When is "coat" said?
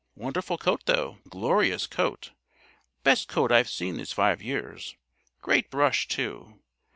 0.57-0.87, 1.85-2.31, 3.27-3.51